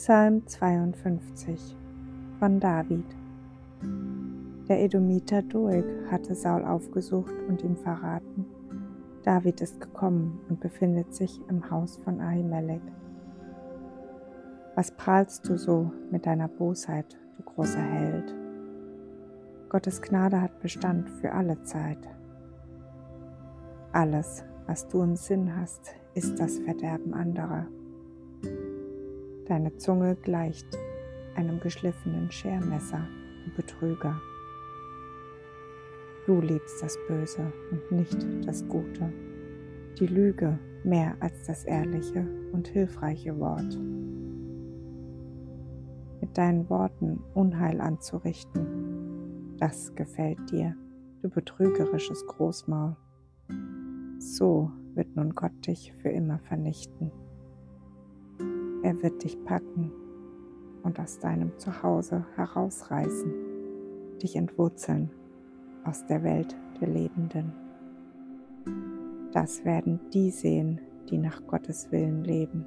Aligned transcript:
Psalm 0.00 0.46
52 0.46 1.76
von 2.38 2.60
David 2.60 3.04
Der 4.68 4.80
Edomiter 4.80 5.42
Doeg 5.42 5.84
hatte 6.08 6.36
Saul 6.36 6.64
aufgesucht 6.64 7.34
und 7.48 7.64
ihm 7.64 7.76
verraten, 7.76 8.46
David 9.24 9.60
ist 9.60 9.80
gekommen 9.80 10.38
und 10.48 10.60
befindet 10.60 11.12
sich 11.16 11.40
im 11.48 11.68
Haus 11.68 11.96
von 11.96 12.20
Ahimelech. 12.20 12.80
Was 14.76 14.92
prahlst 14.92 15.48
du 15.48 15.58
so 15.58 15.90
mit 16.12 16.26
deiner 16.26 16.46
Bosheit, 16.46 17.18
du 17.36 17.42
großer 17.42 17.82
Held? 17.82 18.32
Gottes 19.68 20.00
Gnade 20.00 20.40
hat 20.40 20.60
Bestand 20.60 21.10
für 21.10 21.32
alle 21.32 21.60
Zeit. 21.62 22.08
Alles, 23.90 24.44
was 24.68 24.86
du 24.86 25.02
im 25.02 25.16
Sinn 25.16 25.56
hast, 25.56 25.96
ist 26.14 26.38
das 26.38 26.60
Verderben 26.60 27.14
anderer. 27.14 27.66
Deine 29.48 29.74
Zunge 29.78 30.14
gleicht 30.14 30.66
einem 31.34 31.58
geschliffenen 31.58 32.30
Schermesser, 32.30 33.00
du 33.46 33.50
Betrüger. 33.56 34.20
Du 36.26 36.42
liebst 36.42 36.82
das 36.82 36.98
Böse 37.08 37.50
und 37.70 37.90
nicht 37.90 38.26
das 38.46 38.68
Gute, 38.68 39.10
die 39.98 40.06
Lüge 40.06 40.58
mehr 40.84 41.16
als 41.20 41.46
das 41.46 41.64
ehrliche 41.64 42.26
und 42.52 42.68
hilfreiche 42.68 43.38
Wort. 43.38 43.74
Mit 46.20 46.36
deinen 46.36 46.68
Worten 46.68 47.18
Unheil 47.32 47.80
anzurichten, 47.80 49.56
das 49.56 49.94
gefällt 49.94 50.50
dir, 50.50 50.76
du 51.22 51.30
betrügerisches 51.30 52.26
Großmaul. 52.26 52.96
So 54.18 54.70
wird 54.94 55.16
nun 55.16 55.34
Gott 55.34 55.66
dich 55.66 55.94
für 55.94 56.10
immer 56.10 56.38
vernichten. 56.40 57.10
Er 58.82 59.02
wird 59.02 59.24
dich 59.24 59.42
packen 59.44 59.92
und 60.82 61.00
aus 61.00 61.18
deinem 61.18 61.58
Zuhause 61.58 62.24
herausreißen, 62.36 63.32
dich 64.22 64.36
entwurzeln 64.36 65.10
aus 65.84 66.06
der 66.06 66.22
Welt 66.22 66.56
der 66.80 66.88
Lebenden. 66.88 67.52
Das 69.32 69.64
werden 69.64 70.00
die 70.12 70.30
sehen, 70.30 70.80
die 71.10 71.18
nach 71.18 71.46
Gottes 71.46 71.90
Willen 71.90 72.24
leben, 72.24 72.64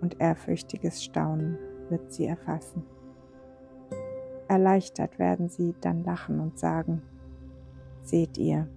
und 0.00 0.20
ehrfürchtiges 0.20 1.02
Staunen 1.02 1.58
wird 1.88 2.12
sie 2.12 2.26
erfassen. 2.26 2.84
Erleichtert 4.48 5.18
werden 5.18 5.48
sie 5.48 5.74
dann 5.80 6.04
lachen 6.04 6.40
und 6.40 6.58
sagen, 6.58 7.02
Seht 8.04 8.36
ihr, 8.36 8.68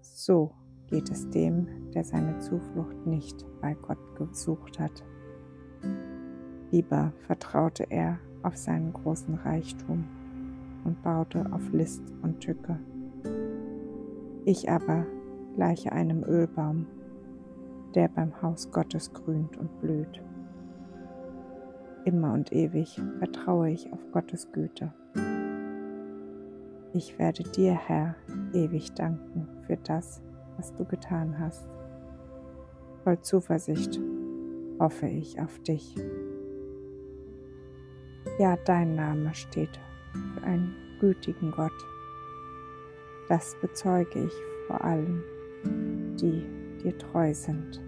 so 0.00 0.52
geht 0.86 1.10
es 1.10 1.28
dem, 1.30 1.90
der 1.92 2.04
seine 2.04 2.38
Zuflucht 2.38 3.06
nicht 3.06 3.44
bei 3.60 3.74
Gott 3.74 3.98
gesucht 4.14 4.78
hat. 4.78 5.02
Lieber 6.70 7.12
vertraute 7.26 7.90
er 7.90 8.18
auf 8.42 8.56
seinen 8.56 8.92
großen 8.92 9.34
Reichtum 9.34 10.04
und 10.84 11.02
baute 11.02 11.46
auf 11.52 11.72
List 11.72 12.02
und 12.22 12.40
Tücke. 12.40 12.78
Ich 14.44 14.70
aber 14.70 15.06
gleiche 15.54 15.92
einem 15.92 16.22
Ölbaum, 16.24 16.86
der 17.94 18.08
beim 18.08 18.40
Haus 18.42 18.70
Gottes 18.70 19.12
grünt 19.12 19.56
und 19.56 19.80
blüht. 19.80 20.22
Immer 22.04 22.32
und 22.32 22.52
ewig 22.52 23.00
vertraue 23.18 23.70
ich 23.70 23.92
auf 23.92 24.00
Gottes 24.12 24.50
Güte. 24.52 24.92
Ich 26.94 27.18
werde 27.18 27.42
dir, 27.42 27.74
Herr, 27.74 28.14
ewig 28.52 28.94
danken 28.94 29.48
für 29.66 29.76
das, 29.76 30.22
was 30.56 30.74
du 30.74 30.84
getan 30.84 31.38
hast. 31.38 31.68
Voll 33.04 33.20
Zuversicht 33.20 34.00
hoffe 34.78 35.08
ich 35.08 35.40
auf 35.40 35.58
dich. 35.60 35.94
Ja, 38.38 38.56
dein 38.64 38.94
Name 38.94 39.34
steht 39.34 39.80
für 40.12 40.42
einen 40.44 40.72
gütigen 41.00 41.50
Gott. 41.50 41.72
Das 43.28 43.56
bezeuge 43.60 44.26
ich 44.26 44.32
vor 44.68 44.82
allen, 44.84 45.24
die 46.20 46.46
dir 46.80 46.96
treu 46.98 47.34
sind. 47.34 47.87